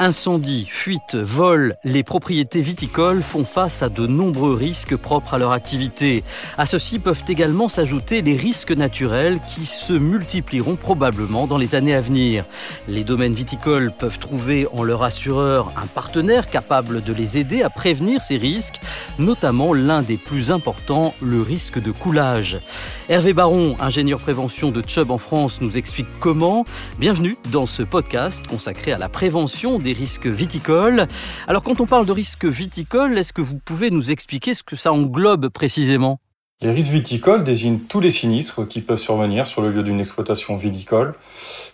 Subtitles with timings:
[0.00, 5.50] Incendies, fuites, vols, les propriétés viticoles font face à de nombreux risques propres à leur
[5.50, 6.22] activité.
[6.56, 11.96] À ceci peuvent également s'ajouter les risques naturels qui se multiplieront probablement dans les années
[11.96, 12.44] à venir.
[12.86, 17.68] Les domaines viticoles peuvent trouver en leur assureur un partenaire capable de les aider à
[17.70, 18.80] prévenir ces risques,
[19.18, 22.58] notamment l'un des plus importants, le risque de coulage.
[23.08, 26.64] Hervé Baron, ingénieur prévention de Chubb en France, nous explique comment.
[27.00, 31.06] Bienvenue dans ce podcast consacré à la prévention des risques viticoles.
[31.46, 34.76] Alors quand on parle de risques viticoles, est-ce que vous pouvez nous expliquer ce que
[34.76, 36.20] ça englobe précisément?
[36.60, 40.56] Les risques viticoles désignent tous les sinistres qui peuvent survenir sur le lieu d'une exploitation
[40.56, 41.14] viticole,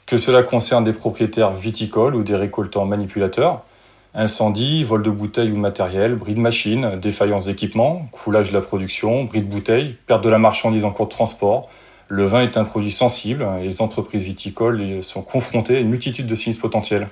[0.05, 3.65] que cela concerne des propriétaires viticoles ou des récoltants manipulateurs.
[4.15, 8.61] Incendie, vol de bouteilles ou de matériel, bris de machines, défaillance d'équipement, coulage de la
[8.61, 11.71] production, bris de bouteilles, perte de la marchandise en cours de transport.
[12.09, 16.27] Le vin est un produit sensible et les entreprises viticoles sont confrontées à une multitude
[16.27, 17.09] de sinistres potentiels.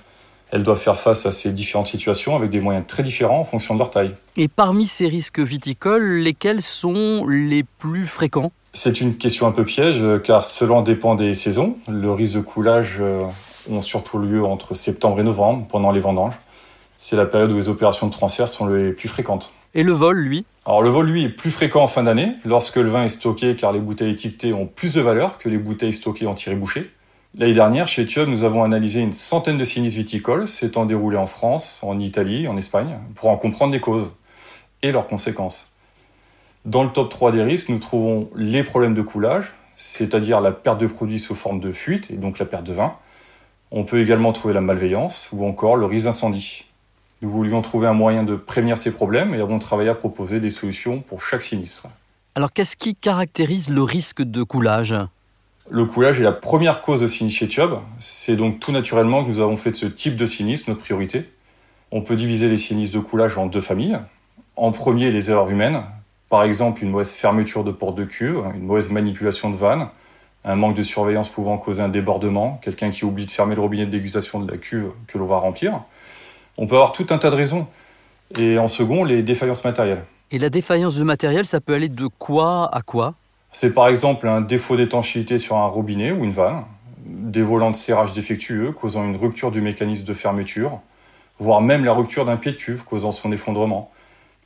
[0.53, 3.73] Elles doivent faire face à ces différentes situations avec des moyens très différents en fonction
[3.73, 4.15] de leur taille.
[4.37, 8.53] Et parmi ces risques viticoles, lesquels sont les plus fréquents?
[8.75, 11.77] C'est une question un peu piège car cela dépend des saisons.
[11.89, 13.25] Le risque de coulage euh,
[13.71, 16.39] ont surtout lieu entre septembre et novembre pendant les vendanges.
[16.99, 19.53] C'est la période où les opérations de transfert sont les plus fréquentes.
[19.75, 20.45] Et le vol, lui?
[20.67, 23.57] Alors le vol, lui, est plus fréquent en fin d'année, lorsque le vin est stocké
[23.57, 26.91] car les bouteilles étiquetées ont plus de valeur que les bouteilles stockées en tiré bouché.
[27.35, 31.27] L'année dernière, chez Chubb, nous avons analysé une centaine de sinistres viticoles s'étant déroulés en
[31.27, 34.11] France, en Italie, en Espagne, pour en comprendre les causes
[34.83, 35.73] et leurs conséquences.
[36.67, 40.79] Dans le top 3 des risques, nous trouvons les problèmes de coulage, c'est-à-dire la perte
[40.79, 42.97] de produits sous forme de fuite et donc la perte de vin.
[43.71, 46.67] On peut également trouver la malveillance ou encore le risque d'incendie.
[47.23, 50.51] Nous voulions trouver un moyen de prévenir ces problèmes et avons travaillé à proposer des
[50.51, 51.89] solutions pour chaque sinistre.
[52.35, 54.95] Alors qu'est-ce qui caractérise le risque de coulage?
[55.71, 57.79] Le coulage est la première cause de sinistre chez Chubb.
[57.99, 61.31] C'est donc tout naturellement que nous avons fait de ce type de sinistre notre priorité.
[61.91, 63.99] On peut diviser les sinistres de coulage en deux familles.
[64.57, 65.83] En premier, les erreurs humaines.
[66.29, 69.89] Par exemple, une mauvaise fermeture de porte de cuve, une mauvaise manipulation de vanne,
[70.45, 73.87] un manque de surveillance pouvant causer un débordement, quelqu'un qui oublie de fermer le robinet
[73.87, 75.83] de dégustation de la cuve que l'on va remplir.
[76.57, 77.67] On peut avoir tout un tas de raisons.
[78.39, 80.05] Et en second, les défaillances matérielles.
[80.31, 83.15] Et la défaillance de matériel, ça peut aller de quoi à quoi?
[83.53, 86.65] C'est par exemple un défaut d'étanchéité sur un robinet ou une vanne,
[87.05, 90.81] des volants de serrage défectueux causant une rupture du mécanisme de fermeture,
[91.39, 93.91] voire même la rupture d'un pied de cuve causant son effondrement.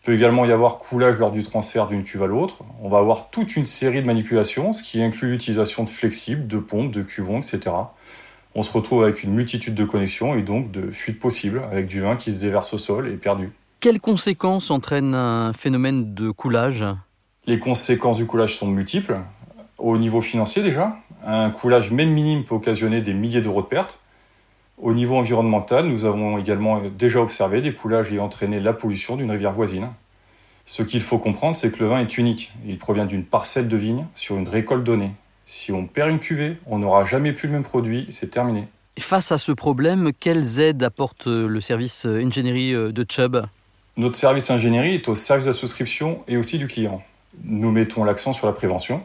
[0.02, 2.58] Il peut également y avoir coulage lors du transfert d'une cuve à l'autre.
[2.80, 6.58] On va avoir toute une série de manipulations, ce qui inclut l'utilisation de flexibles, de
[6.58, 7.74] pompes, de cuvons, etc.
[8.54, 12.00] On se retrouve avec une multitude de connexions et donc de fuites possibles, avec du
[12.00, 13.52] vin qui se déverse au sol et perdu.
[13.80, 16.84] Quelles conséquences entraîne un phénomène de coulage?
[17.46, 19.18] Les conséquences du coulage sont multiples.
[19.78, 24.00] Au niveau financier déjà, un coulage même minime peut occasionner des milliers d'euros de pertes.
[24.78, 29.30] Au niveau environnemental, nous avons également déjà observé des coulages ayant entraîné la pollution d'une
[29.30, 29.88] rivière voisine.
[30.66, 32.52] Ce qu'il faut comprendre, c'est que le vin est unique.
[32.66, 35.12] Il provient d'une parcelle de vigne sur une récolte donnée.
[35.46, 38.66] Si on perd une cuvée, on n'aura jamais plus le même produit, c'est terminé.
[38.98, 43.46] face à ce problème, quelles aides apporte le service ingénierie de Chubb?
[43.96, 47.00] Notre service ingénierie est au service de la souscription et aussi du client
[47.44, 49.02] nous mettons l'accent sur la prévention.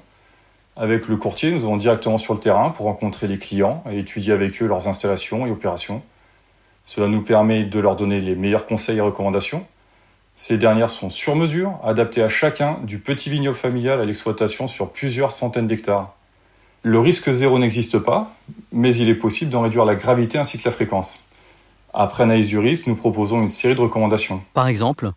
[0.76, 4.34] Avec le courtier, nous allons directement sur le terrain pour rencontrer les clients et étudier
[4.34, 6.02] avec eux leurs installations et opérations.
[6.86, 9.66] Cela nous permet de leur donner les meilleurs conseils et recommandations.
[10.36, 14.90] Ces dernières sont sur mesure, adaptées à chacun, du petit vignoble familial à l'exploitation sur
[14.90, 16.16] plusieurs centaines d'hectares.
[16.84, 18.34] Le risque zéro n'existe pas,
[18.72, 21.24] mais il est possible d'en réduire la gravité ainsi que la fréquence.
[21.94, 24.42] Après analyse du risque, nous proposons une série de recommandations.
[24.54, 25.12] Par exemple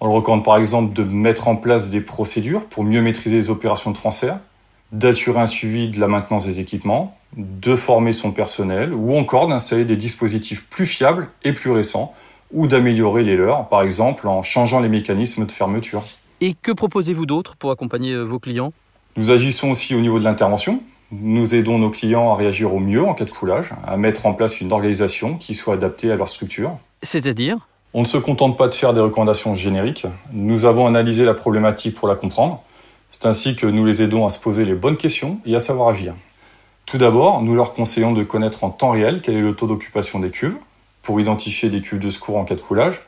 [0.00, 3.50] on le recommande par exemple de mettre en place des procédures pour mieux maîtriser les
[3.50, 4.38] opérations de transfert,
[4.92, 9.84] d'assurer un suivi de la maintenance des équipements, de former son personnel ou encore d'installer
[9.84, 12.14] des dispositifs plus fiables et plus récents
[12.52, 16.02] ou d'améliorer les leurs, par exemple en changeant les mécanismes de fermeture.
[16.40, 18.72] Et que proposez-vous d'autre pour accompagner euh, vos clients?
[19.16, 20.82] Nous agissons aussi au niveau de l'intervention.
[21.12, 24.32] Nous aidons nos clients à réagir au mieux en cas de coulage, à mettre en
[24.32, 26.78] place une organisation qui soit adaptée à leur structure.
[27.02, 27.68] C'est-à-dire?
[27.92, 31.94] On ne se contente pas de faire des recommandations génériques, nous avons analysé la problématique
[31.94, 32.62] pour la comprendre.
[33.10, 35.88] C'est ainsi que nous les aidons à se poser les bonnes questions et à savoir
[35.88, 36.14] agir.
[36.86, 40.20] Tout d'abord, nous leur conseillons de connaître en temps réel quel est le taux d'occupation
[40.20, 40.56] des cuves
[41.02, 43.02] pour identifier des cuves de secours en cas de coulage.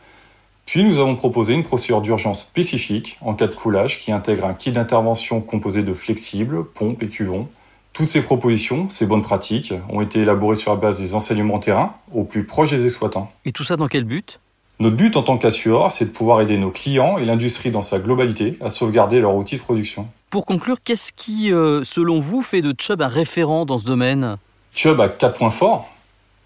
[0.66, 4.54] Puis nous avons proposé une procédure d'urgence spécifique en cas de coulage qui intègre un
[4.54, 7.48] kit d'intervention composé de flexibles, pompes et cuvons.
[7.92, 11.94] Toutes ces propositions, ces bonnes pratiques, ont été élaborées sur la base des enseignements terrain
[12.12, 13.30] au plus proche des exploitants.
[13.44, 14.40] Et tout ça dans quel but?
[14.82, 18.00] Notre but en tant qu'assureur, c'est de pouvoir aider nos clients et l'industrie dans sa
[18.00, 20.08] globalité à sauvegarder leur outil de production.
[20.28, 24.38] Pour conclure, qu'est-ce qui, euh, selon vous, fait de Chubb un référent dans ce domaine?
[24.74, 25.88] Chubb a quatre points forts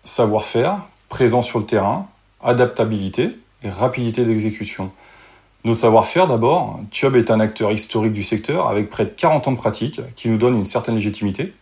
[0.04, 0.78] savoir-faire,
[1.08, 2.06] présent sur le terrain,
[2.44, 3.30] adaptabilité
[3.64, 4.92] et rapidité d'exécution.
[5.64, 9.52] Notre savoir-faire d'abord, Chubb est un acteur historique du secteur avec près de 40 ans
[9.52, 11.54] de pratique qui nous donne une certaine légitimité.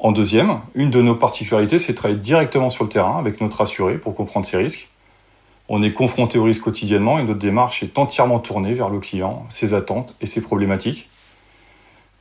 [0.00, 3.62] En deuxième, une de nos particularités, c'est de travailler directement sur le terrain avec notre
[3.62, 4.90] assuré pour comprendre ses risques.
[5.68, 9.44] On est confronté aux risques quotidiennement et notre démarche est entièrement tournée vers le client,
[9.48, 11.08] ses attentes et ses problématiques.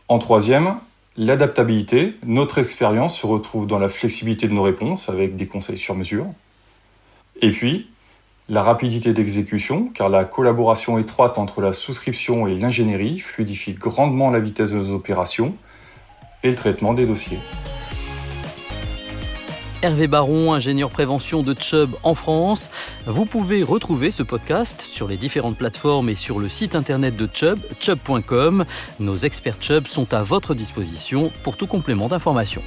[0.07, 0.75] En troisième,
[1.17, 2.15] l'adaptabilité.
[2.25, 6.27] Notre expérience se retrouve dans la flexibilité de nos réponses avec des conseils sur mesure.
[7.41, 7.89] Et puis,
[8.47, 14.39] la rapidité d'exécution, car la collaboration étroite entre la souscription et l'ingénierie fluidifie grandement la
[14.39, 15.55] vitesse de nos opérations
[16.43, 17.39] et le traitement des dossiers.
[19.85, 22.71] Hervé Baron, ingénieur prévention de Chubb en France.
[23.05, 27.29] Vous pouvez retrouver ce podcast sur les différentes plateformes et sur le site internet de
[27.31, 28.65] Chubb, chubb.com.
[28.99, 32.63] Nos experts Chubb sont à votre disposition pour tout complément d'information.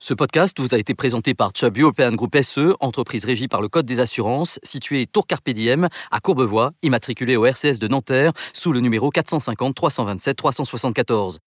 [0.00, 3.68] Ce podcast vous a été présenté par Chubb European Group SE, entreprise régie par le
[3.68, 8.72] Code des assurances, située Tour Carpe Diem à Courbevoie, immatriculée au RCS de Nanterre, sous
[8.72, 11.40] le numéro 450 327 374.